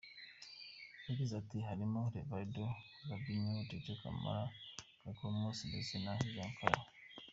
Yagize 1.07 1.33
ati 1.41 1.57
“Harimo 1.67 2.01
Rivaldo, 2.13 2.65
Robinho, 3.09 3.53
Titi 3.69 3.93
Camara, 4.01 4.45
Kaklamanos 5.01 5.59
ndetse 5.69 5.93
na 6.03 6.13
Jan 6.35 6.51
Koller’’. 6.57 6.87